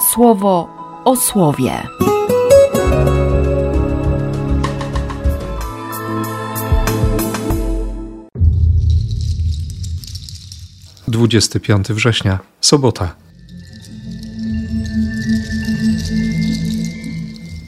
słowo 0.00 0.68
o 1.04 1.16
słowie. 1.16 1.72
Dwudziesty 11.08 11.60
piąty 11.60 11.94
września, 11.94 12.38
sobota. 12.60 13.14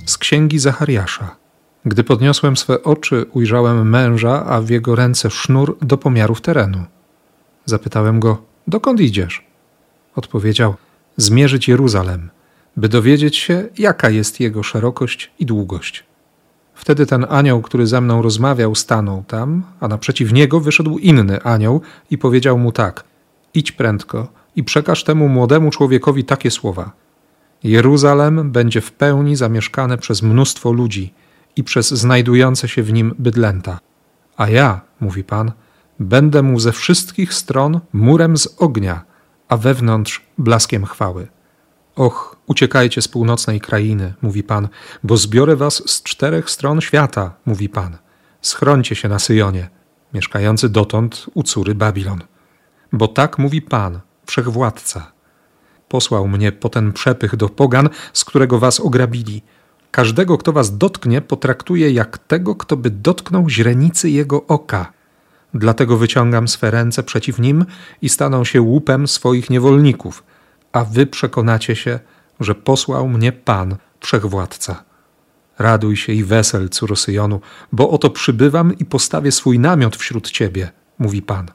Z 0.06 0.18
księgi 0.18 0.58
Zachariasza. 0.58 1.36
Gdy 1.84 2.04
podniosłem 2.04 2.56
swe 2.56 2.82
oczy, 2.82 3.26
ujrzałem 3.32 3.90
męża, 3.90 4.46
a 4.46 4.60
w 4.60 4.68
jego 4.68 4.94
ręce 4.96 5.30
sznur 5.30 5.78
do 5.82 5.98
pomiarów 5.98 6.40
terenu. 6.40 6.84
Zapytałem 7.64 8.20
go: 8.20 8.42
Dokąd 8.66 9.00
idziesz? 9.00 9.46
Odpowiedział: 10.16 10.74
Zmierzyć 11.16 11.68
Jeruzalem, 11.68 12.30
by 12.76 12.88
dowiedzieć 12.88 13.36
się, 13.36 13.68
jaka 13.78 14.10
jest 14.10 14.40
jego 14.40 14.62
szerokość 14.62 15.30
i 15.38 15.46
długość. 15.46 16.04
Wtedy 16.74 17.06
ten 17.06 17.26
anioł, 17.28 17.62
który 17.62 17.86
ze 17.86 18.00
mną 18.00 18.22
rozmawiał, 18.22 18.74
stanął 18.74 19.24
tam, 19.26 19.62
a 19.80 19.88
naprzeciw 19.88 20.32
niego 20.32 20.60
wyszedł 20.60 20.98
inny 20.98 21.42
anioł 21.42 21.80
i 22.10 22.18
powiedział 22.18 22.58
mu 22.58 22.72
tak: 22.72 23.04
Idź 23.54 23.72
prędko 23.72 24.28
i 24.56 24.64
przekaż 24.64 25.04
temu 25.04 25.28
młodemu 25.28 25.70
człowiekowi 25.70 26.24
takie 26.24 26.50
słowa. 26.50 26.92
Jeruzalem 27.64 28.50
będzie 28.50 28.80
w 28.80 28.92
pełni 28.92 29.36
zamieszkane 29.36 29.98
przez 29.98 30.22
mnóstwo 30.22 30.72
ludzi 30.72 31.14
i 31.56 31.64
przez 31.64 31.90
znajdujące 31.90 32.68
się 32.68 32.82
w 32.82 32.92
nim 32.92 33.14
bydlęta. 33.18 33.78
A 34.36 34.48
ja, 34.48 34.80
mówi 35.00 35.24
Pan, 35.24 35.52
będę 36.00 36.42
mu 36.42 36.60
ze 36.60 36.72
wszystkich 36.72 37.34
stron 37.34 37.80
murem 37.92 38.36
z 38.36 38.54
ognia, 38.58 39.04
a 39.50 39.56
wewnątrz 39.56 40.22
blaskiem 40.38 40.84
chwały. 40.84 41.28
Och, 41.96 42.36
uciekajcie 42.46 43.02
z 43.02 43.08
północnej 43.08 43.60
krainy, 43.60 44.14
mówi 44.22 44.42
Pan, 44.42 44.68
bo 45.02 45.16
zbiorę 45.16 45.56
was 45.56 45.90
z 45.90 46.02
czterech 46.02 46.50
stron 46.50 46.80
świata, 46.80 47.34
mówi 47.46 47.68
Pan. 47.68 47.98
Schrońcie 48.42 48.94
się 48.94 49.08
na 49.08 49.18
Syjonie, 49.18 49.70
mieszkający 50.14 50.68
dotąd 50.68 51.26
u 51.34 51.42
córy 51.42 51.74
Babilon. 51.74 52.20
Bo 52.92 53.08
tak 53.08 53.38
mówi 53.38 53.62
Pan, 53.62 54.00
wszechwładca. 54.26 55.12
Posłał 55.88 56.28
mnie 56.28 56.52
po 56.52 56.68
ten 56.68 56.92
przepych 56.92 57.36
do 57.36 57.48
pogan, 57.48 57.88
z 58.12 58.24
którego 58.24 58.58
was 58.58 58.80
ograbili. 58.80 59.42
Każdego, 59.90 60.38
kto 60.38 60.52
was 60.52 60.78
dotknie, 60.78 61.20
potraktuje 61.20 61.90
jak 61.90 62.18
tego, 62.18 62.54
kto 62.54 62.76
by 62.76 62.90
dotknął 62.90 63.48
źrenicy 63.48 64.10
jego 64.10 64.46
oka. 64.46 64.92
Dlatego 65.54 65.96
wyciągam 65.96 66.48
swe 66.48 66.70
ręce 66.70 67.02
przeciw 67.02 67.38
nim 67.38 67.64
i 68.02 68.08
staną 68.08 68.44
się 68.44 68.62
łupem 68.62 69.08
swoich 69.08 69.50
niewolników, 69.50 70.24
a 70.72 70.84
wy 70.84 71.06
przekonacie 71.06 71.76
się, 71.76 72.00
że 72.40 72.54
posłał 72.54 73.08
mnie 73.08 73.32
Pan, 73.32 73.76
Wszechwładca. 74.00 74.84
Raduj 75.58 75.96
się 75.96 76.12
i 76.12 76.24
wesel, 76.24 76.68
córo 76.68 76.96
Syjonu, 76.96 77.40
bo 77.72 77.90
oto 77.90 78.10
przybywam 78.10 78.78
i 78.78 78.84
postawię 78.84 79.32
swój 79.32 79.58
namiot 79.58 79.96
wśród 79.96 80.30
ciebie, 80.30 80.70
mówi 80.98 81.22
Pan. 81.22 81.46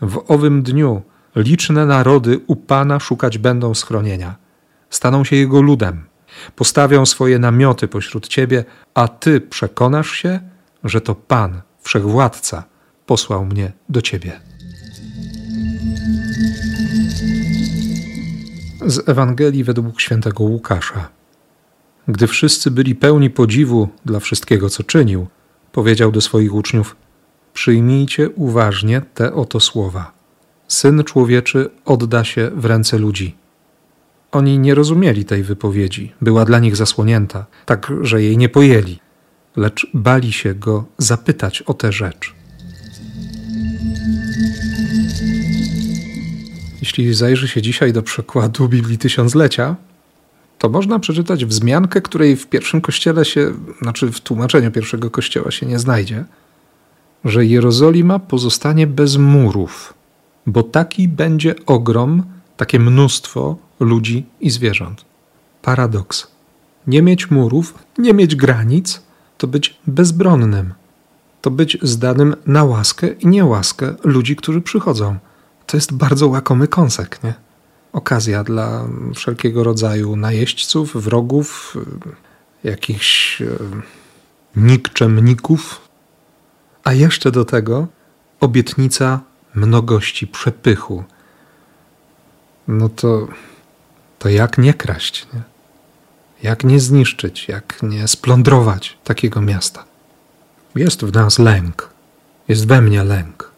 W 0.00 0.24
owym 0.28 0.62
dniu 0.62 1.02
liczne 1.36 1.86
narody 1.86 2.40
u 2.46 2.56
Pana 2.56 3.00
szukać 3.00 3.38
będą 3.38 3.74
schronienia. 3.74 4.36
Staną 4.90 5.24
się 5.24 5.36
Jego 5.36 5.62
ludem, 5.62 6.04
postawią 6.56 7.06
swoje 7.06 7.38
namioty 7.38 7.88
pośród 7.88 8.28
ciebie, 8.28 8.64
a 8.94 9.08
ty 9.08 9.40
przekonasz 9.40 10.10
się, 10.10 10.40
że 10.84 11.00
to 11.00 11.14
Pan, 11.14 11.60
Wszechwładca, 11.80 12.64
posłał 13.08 13.44
mnie 13.44 13.72
do 13.88 14.02
ciebie. 14.02 14.40
Z 18.86 19.08
Ewangelii 19.08 19.64
według 19.64 20.00
świętego 20.00 20.44
Łukasza. 20.44 21.08
Gdy 22.08 22.26
wszyscy 22.26 22.70
byli 22.70 22.94
pełni 22.94 23.30
podziwu 23.30 23.88
dla 24.04 24.20
wszystkiego, 24.20 24.70
co 24.70 24.82
czynił, 24.82 25.26
powiedział 25.72 26.12
do 26.12 26.20
swoich 26.20 26.54
uczniów: 26.54 26.96
Przyjmijcie 27.54 28.30
uważnie 28.30 29.00
te 29.14 29.34
oto 29.34 29.60
słowa. 29.60 30.12
Syn 30.68 31.04
człowieczy 31.04 31.70
odda 31.84 32.24
się 32.24 32.50
w 32.54 32.64
ręce 32.64 32.98
ludzi. 32.98 33.36
Oni 34.32 34.58
nie 34.58 34.74
rozumieli 34.74 35.24
tej 35.24 35.42
wypowiedzi, 35.42 36.12
była 36.20 36.44
dla 36.44 36.58
nich 36.58 36.76
zasłonięta, 36.76 37.46
tak 37.66 37.92
że 38.00 38.22
jej 38.22 38.38
nie 38.38 38.48
pojęli, 38.48 38.98
lecz 39.56 39.86
bali 39.94 40.32
się 40.32 40.54
go 40.54 40.84
zapytać 40.98 41.62
o 41.62 41.74
tę 41.74 41.92
rzecz. 41.92 42.37
Jeśli 46.88 47.14
zajrzy 47.14 47.48
się 47.48 47.62
dzisiaj 47.62 47.92
do 47.92 48.02
przykładu 48.02 48.68
Biblii 48.68 48.98
Tysiąclecia, 48.98 49.76
to 50.58 50.68
można 50.68 50.98
przeczytać 50.98 51.44
wzmiankę, 51.44 52.00
której 52.00 52.36
w 52.36 52.46
pierwszym 52.46 52.80
kościele 52.80 53.24
się, 53.24 53.52
znaczy 53.82 54.12
w 54.12 54.20
tłumaczeniu 54.20 54.70
pierwszego 54.70 55.10
kościoła 55.10 55.50
się 55.50 55.66
nie 55.66 55.78
znajdzie, 55.78 56.24
że 57.24 57.46
Jerozolima 57.46 58.18
pozostanie 58.18 58.86
bez 58.86 59.16
murów, 59.16 59.94
bo 60.46 60.62
taki 60.62 61.08
będzie 61.08 61.54
ogrom, 61.66 62.22
takie 62.56 62.78
mnóstwo 62.78 63.56
ludzi 63.80 64.26
i 64.40 64.50
zwierząt. 64.50 65.04
Paradoks. 65.62 66.26
Nie 66.86 67.02
mieć 67.02 67.30
murów, 67.30 67.74
nie 67.98 68.14
mieć 68.14 68.36
granic, 68.36 69.02
to 69.38 69.46
być 69.46 69.76
bezbronnym. 69.86 70.74
To 71.42 71.50
być 71.50 71.78
zdanym 71.82 72.36
na 72.46 72.64
łaskę 72.64 73.08
i 73.08 73.26
niełaskę 73.26 73.94
ludzi, 74.04 74.36
którzy 74.36 74.60
przychodzą 74.60 75.18
to 75.68 75.76
jest 75.76 75.92
bardzo 75.92 76.28
łakomy 76.28 76.68
kąsek, 76.68 77.22
nie? 77.24 77.34
Okazja 77.92 78.44
dla 78.44 78.84
wszelkiego 79.14 79.64
rodzaju 79.64 80.16
najeźdźców, 80.16 80.96
wrogów, 81.04 81.76
jakichś 82.64 83.42
e, 83.42 83.46
nikczemników, 84.56 85.88
a 86.84 86.92
jeszcze 86.92 87.30
do 87.30 87.44
tego 87.44 87.86
obietnica 88.40 89.20
mnogości, 89.54 90.26
przepychu. 90.26 91.04
No 92.68 92.88
to, 92.88 93.28
to 94.18 94.28
jak 94.28 94.58
nie 94.58 94.74
kraść, 94.74 95.26
nie? 95.34 95.42
Jak 96.42 96.64
nie 96.64 96.80
zniszczyć, 96.80 97.48
jak 97.48 97.82
nie 97.82 98.08
splądrować 98.08 98.98
takiego 99.04 99.40
miasta? 99.40 99.84
Jest 100.74 101.04
w 101.04 101.12
nas 101.12 101.38
lęk, 101.38 101.90
jest 102.48 102.66
we 102.66 102.80
mnie 102.80 103.04
lęk 103.04 103.57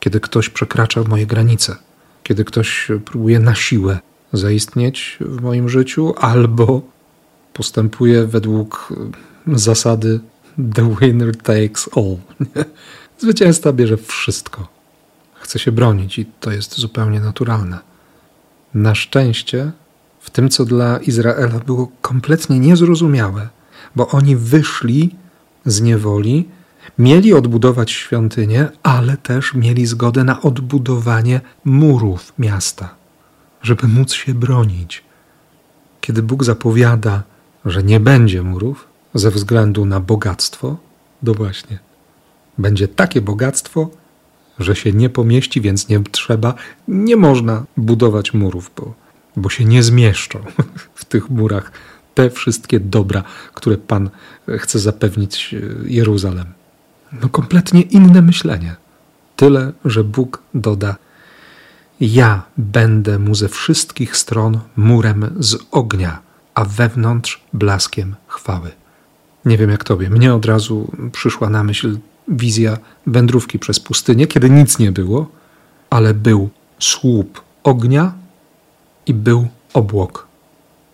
kiedy 0.00 0.20
ktoś 0.20 0.48
przekracza 0.48 1.02
moje 1.08 1.26
granice, 1.26 1.76
kiedy 2.22 2.44
ktoś 2.44 2.88
próbuje 3.04 3.38
na 3.38 3.54
siłę 3.54 3.98
zaistnieć 4.32 5.18
w 5.20 5.40
moim 5.42 5.68
życiu, 5.68 6.14
albo 6.18 6.82
postępuje 7.52 8.26
według 8.26 8.92
zasady 9.46 10.20
The 10.74 10.96
winner 11.00 11.36
takes 11.36 11.88
all. 11.96 12.16
Zwycięzca 13.18 13.72
bierze 13.72 13.96
wszystko. 13.96 14.68
Chce 15.34 15.58
się 15.58 15.72
bronić 15.72 16.18
i 16.18 16.26
to 16.40 16.50
jest 16.50 16.78
zupełnie 16.78 17.20
naturalne. 17.20 17.78
Na 18.74 18.94
szczęście, 18.94 19.72
w 20.20 20.30
tym, 20.30 20.48
co 20.48 20.64
dla 20.64 20.98
Izraela 20.98 21.58
było 21.66 21.88
kompletnie 22.02 22.58
niezrozumiałe, 22.58 23.48
bo 23.96 24.08
oni 24.08 24.36
wyszli 24.36 25.16
z 25.66 25.80
niewoli 25.80 26.48
Mieli 26.98 27.34
odbudować 27.34 27.90
świątynię, 27.90 28.68
ale 28.82 29.16
też 29.16 29.54
mieli 29.54 29.86
zgodę 29.86 30.24
na 30.24 30.42
odbudowanie 30.42 31.40
murów 31.64 32.32
miasta, 32.38 32.94
żeby 33.62 33.88
móc 33.88 34.12
się 34.12 34.34
bronić. 34.34 35.04
Kiedy 36.00 36.22
Bóg 36.22 36.44
zapowiada, 36.44 37.22
że 37.64 37.82
nie 37.82 38.00
będzie 38.00 38.42
murów 38.42 38.88
ze 39.14 39.30
względu 39.30 39.84
na 39.84 40.00
bogactwo, 40.00 40.76
to 41.24 41.34
właśnie 41.34 41.78
będzie 42.58 42.88
takie 42.88 43.20
bogactwo, 43.20 43.90
że 44.58 44.76
się 44.76 44.92
nie 44.92 45.10
pomieści, 45.10 45.60
więc 45.60 45.88
nie 45.88 46.00
trzeba, 46.00 46.54
nie 46.88 47.16
można 47.16 47.64
budować 47.76 48.34
murów, 48.34 48.70
bo, 48.76 48.94
bo 49.36 49.50
się 49.50 49.64
nie 49.64 49.82
zmieszczą 49.82 50.38
w 50.94 51.04
tych 51.04 51.30
murach 51.30 51.72
te 52.14 52.30
wszystkie 52.30 52.80
dobra, 52.80 53.22
które 53.54 53.76
Pan 53.76 54.10
chce 54.58 54.78
zapewnić 54.78 55.54
Jeruzalem. 55.84 56.59
No 57.12 57.28
kompletnie 57.28 57.82
inne 57.82 58.22
myślenie. 58.22 58.76
Tyle, 59.36 59.72
że 59.84 60.04
Bóg 60.04 60.42
doda: 60.54 60.96
Ja 62.00 62.42
będę 62.56 63.18
mu 63.18 63.34
ze 63.34 63.48
wszystkich 63.48 64.16
stron 64.16 64.60
murem 64.76 65.30
z 65.38 65.56
ognia, 65.70 66.18
a 66.54 66.64
wewnątrz 66.64 67.44
blaskiem 67.52 68.16
chwały. 68.26 68.70
Nie 69.44 69.58
wiem 69.58 69.70
jak 69.70 69.84
tobie, 69.84 70.10
mnie 70.10 70.34
od 70.34 70.44
razu 70.44 70.92
przyszła 71.12 71.50
na 71.50 71.64
myśl 71.64 71.98
wizja 72.28 72.78
wędrówki 73.06 73.58
przez 73.58 73.80
pustynię, 73.80 74.26
kiedy 74.26 74.50
nic 74.50 74.78
nie 74.78 74.92
było, 74.92 75.28
ale 75.90 76.14
był 76.14 76.50
słup 76.78 77.42
ognia 77.62 78.12
i 79.06 79.14
był 79.14 79.48
obłok. 79.72 80.26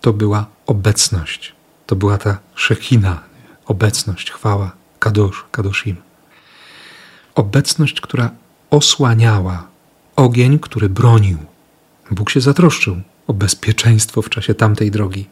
To 0.00 0.12
była 0.12 0.46
obecność. 0.66 1.54
To 1.86 1.96
była 1.96 2.18
ta 2.18 2.38
szechina, 2.54 3.22
obecność, 3.66 4.30
chwała, 4.30 4.70
kadosz, 4.98 5.44
kadoshim 5.52 6.05
obecność, 7.36 8.00
która 8.00 8.30
osłaniała, 8.70 9.68
ogień, 10.16 10.58
który 10.58 10.88
bronił. 10.88 11.38
Bóg 12.10 12.30
się 12.30 12.40
zatroszczył 12.40 12.96
o 13.26 13.34
bezpieczeństwo 13.34 14.22
w 14.22 14.30
czasie 14.30 14.54
tamtej 14.54 14.90
drogi. 14.90 15.26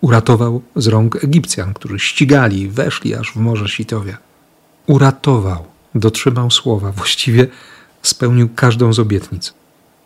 Uratował 0.00 0.62
z 0.76 0.86
rąk 0.86 1.24
Egipcjan, 1.24 1.74
którzy 1.74 1.98
ścigali, 1.98 2.68
weszli 2.68 3.14
aż 3.14 3.32
w 3.32 3.36
Morze 3.36 3.68
Sitowie. 3.68 4.16
Uratował, 4.86 5.64
dotrzymał 5.94 6.50
słowa, 6.50 6.92
właściwie 6.92 7.46
spełnił 8.02 8.48
każdą 8.56 8.92
z 8.92 8.98
obietnic. 8.98 9.54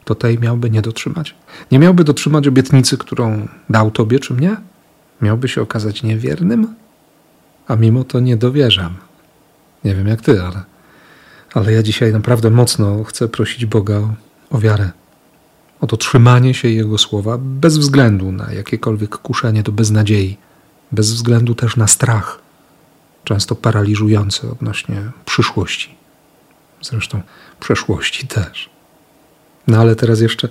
To 0.04 0.14
tej 0.14 0.38
miałby 0.38 0.70
nie 0.70 0.82
dotrzymać? 0.82 1.34
Nie 1.70 1.78
miałby 1.78 2.04
dotrzymać 2.04 2.48
obietnicy, 2.48 2.98
którą 2.98 3.48
dał 3.70 3.90
tobie 3.90 4.18
czy 4.18 4.34
mnie? 4.34 4.56
Miałby 5.22 5.48
się 5.48 5.62
okazać 5.62 6.02
niewiernym? 6.02 6.74
A 7.68 7.76
mimo 7.76 8.04
to 8.04 8.20
nie 8.20 8.36
dowierzam. 8.36 8.94
Nie 9.84 9.94
wiem 9.94 10.08
jak 10.08 10.20
ty, 10.20 10.42
ale, 10.42 10.64
ale 11.54 11.72
ja 11.72 11.82
dzisiaj 11.82 12.12
naprawdę 12.12 12.50
mocno 12.50 13.04
chcę 13.04 13.28
prosić 13.28 13.66
Boga 13.66 13.96
o, 13.96 14.14
o 14.50 14.58
wiarę 14.58 14.90
o 15.80 15.86
to 15.86 15.96
trzymanie 15.96 16.54
się 16.54 16.68
Jego 16.68 16.98
słowa 16.98 17.38
bez 17.38 17.78
względu 17.78 18.32
na 18.32 18.52
jakiekolwiek 18.52 19.18
kuszenie 19.18 19.62
do 19.62 19.72
beznadziei, 19.72 20.36
bez 20.92 21.12
względu 21.12 21.54
też 21.54 21.76
na 21.76 21.86
strach, 21.86 22.38
często 23.24 23.54
paraliżujący 23.54 24.50
odnośnie 24.50 25.02
przyszłości, 25.24 25.94
zresztą 26.82 27.20
przeszłości 27.60 28.26
też. 28.26 28.70
No 29.66 29.78
ale 29.80 29.96
teraz 29.96 30.20
jeszcze 30.20 30.48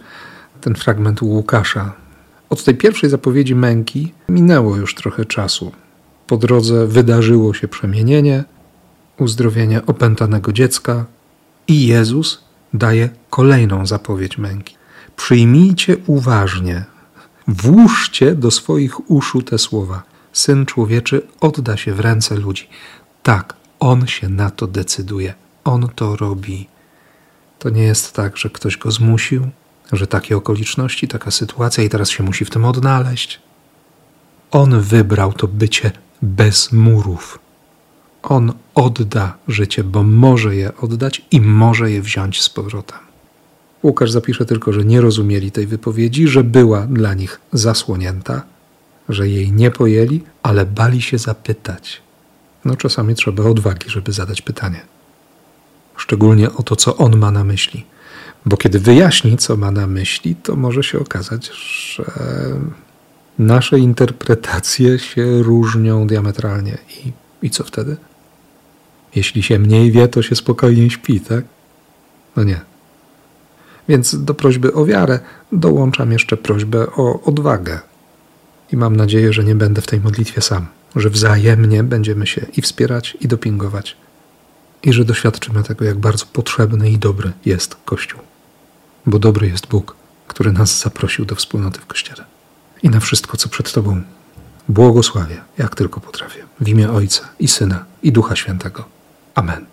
ten 0.62 0.76
fragment 0.76 1.22
u 1.22 1.28
Łukasza. 1.28 1.94
Od 2.50 2.64
tej 2.64 2.76
pierwszej 2.76 3.10
zapowiedzi 3.10 3.56
męki 3.56 4.14
minęło 4.30 4.76
już 4.76 4.96
trochę 4.96 5.26
czasu. 5.26 5.72
Po 6.28 6.38
drodze 6.38 6.88
wydarzyło 6.88 7.54
się 7.54 7.68
przemienienie, 7.68 8.44
uzdrowienie 9.18 9.86
opętanego 9.86 10.54
dziecka 10.54 11.06
i 11.68 11.88
Jezus 11.88 12.44
daje 12.74 13.10
kolejną 13.30 13.86
zapowiedź 13.86 14.38
męki. 14.38 14.76
Przyjmijcie 15.18 15.98
uważnie, 16.08 16.86
włóżcie 17.48 18.36
do 18.36 18.52
swoich 18.52 19.12
uszu 19.12 19.42
te 19.42 19.58
słowa. 19.58 20.04
Syn 20.34 20.66
człowieczy 20.66 21.22
odda 21.42 21.78
się 21.78 21.94
w 21.94 22.00
ręce 22.00 22.36
ludzi. 22.36 22.70
Tak, 23.24 23.54
on 23.80 24.08
się 24.08 24.30
na 24.30 24.50
to 24.50 24.68
decyduje. 24.68 25.34
On 25.64 25.90
to 25.96 26.16
robi. 26.16 26.68
To 27.60 27.70
nie 27.70 27.84
jest 27.84 28.14
tak, 28.14 28.38
że 28.38 28.50
ktoś 28.50 28.78
go 28.78 28.92
zmusił, 28.92 29.50
że 29.94 30.08
takie 30.08 30.38
okoliczności, 30.38 31.08
taka 31.08 31.32
sytuacja 31.32 31.84
i 31.84 31.90
teraz 31.90 32.10
się 32.10 32.24
musi 32.24 32.46
w 32.46 32.50
tym 32.50 32.66
odnaleźć. 32.66 33.42
On 34.52 34.82
wybrał 34.82 35.34
to 35.34 35.48
bycie 35.48 35.92
bez 36.22 36.72
murów. 36.72 37.40
On 38.30 38.54
odda 38.76 39.38
życie, 39.48 39.84
bo 39.84 40.04
może 40.04 40.56
je 40.56 40.78
oddać 40.78 41.26
i 41.32 41.42
może 41.42 41.92
je 41.92 42.02
wziąć 42.02 42.42
z 42.42 42.50
powrotem. 42.50 43.00
Łukasz 43.84 44.12
zapisze 44.12 44.46
tylko, 44.46 44.74
że 44.74 44.86
nie 44.86 45.02
rozumieli 45.02 45.52
tej 45.52 45.68
wypowiedzi, 45.68 46.28
że 46.28 46.44
była 46.44 46.82
dla 46.88 47.14
nich 47.14 47.42
zasłonięta, 47.54 48.42
że 49.10 49.28
jej 49.30 49.52
nie 49.52 49.72
pojęli, 49.72 50.24
ale 50.44 50.66
bali 50.66 51.02
się 51.02 51.18
zapytać. 51.18 52.02
No 52.66 52.76
czasami 52.76 53.16
trzeba 53.16 53.44
odwagi, 53.44 53.90
żeby 53.90 54.12
zadać 54.12 54.42
pytanie. 54.42 54.82
Szczególnie 55.98 56.52
o 56.52 56.64
to, 56.64 56.76
co 56.76 56.98
on 56.98 57.18
ma 57.18 57.32
na 57.32 57.44
myśli. 57.44 57.86
Bo 58.46 58.58
kiedy 58.58 58.80
wyjaśni, 58.80 59.38
co 59.38 59.58
ma 59.58 59.72
na 59.72 59.88
myśli, 59.88 60.36
to 60.36 60.56
może 60.56 60.84
się 60.84 61.00
okazać, 61.00 61.52
że 61.54 62.06
nasze 63.40 63.80
interpretacje 63.80 65.00
się 65.00 65.44
różnią 65.44 66.08
diametralnie. 66.08 66.78
I, 67.06 67.12
i 67.42 67.50
co 67.50 67.64
wtedy? 67.64 67.98
Jeśli 69.16 69.44
się 69.44 69.60
mniej 69.60 69.92
wie, 69.92 70.08
to 70.08 70.22
się 70.22 70.36
spokojnie 70.36 70.90
śpi, 70.90 71.22
tak? 71.22 71.46
No 72.36 72.44
nie. 72.44 72.62
Więc 73.88 74.24
do 74.24 74.34
prośby 74.34 74.74
o 74.74 74.86
wiarę 74.86 75.20
dołączam 75.52 76.12
jeszcze 76.12 76.38
prośbę 76.38 76.88
o 76.92 77.22
odwagę. 77.22 77.80
I 78.72 78.78
mam 78.78 78.96
nadzieję, 78.96 79.34
że 79.34 79.44
nie 79.44 79.56
będę 79.56 79.82
w 79.82 79.88
tej 79.88 80.00
modlitwie 80.00 80.42
sam, 80.42 80.68
że 80.96 81.10
wzajemnie 81.10 81.84
będziemy 81.84 82.28
się 82.28 82.46
i 82.58 82.62
wspierać, 82.62 83.18
i 83.22 83.28
dopingować, 83.28 83.98
i 84.84 84.94
że 84.94 85.06
doświadczymy 85.06 85.64
tego, 85.64 85.86
jak 85.86 85.98
bardzo 85.98 86.26
potrzebny 86.26 86.90
i 86.90 86.98
dobry 86.98 87.32
jest 87.46 87.76
Kościół. 87.86 88.20
Bo 89.06 89.20
dobry 89.20 89.48
jest 89.48 89.68
Bóg, 89.68 89.96
który 90.28 90.52
nas 90.52 90.80
zaprosił 90.80 91.26
do 91.26 91.36
wspólnoty 91.36 91.80
w 91.80 91.86
Kościele. 91.86 92.26
I 92.84 92.90
na 92.90 93.00
wszystko, 93.00 93.38
co 93.38 93.50
przed 93.50 93.74
Tobą, 93.74 94.02
błogosławię, 94.70 95.42
jak 95.58 95.76
tylko 95.76 96.00
potrafię, 96.00 96.44
w 96.62 96.68
imię 96.68 96.92
Ojca 96.92 97.30
i 97.40 97.48
Syna 97.48 97.86
i 98.04 98.12
Ducha 98.12 98.36
Świętego. 98.36 98.95
Amen. 99.36 99.66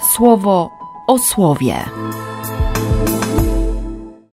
Słowo 0.00 0.70
o 1.06 1.18
słowie. 1.18 1.84